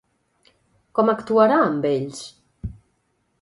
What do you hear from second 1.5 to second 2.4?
amb ells?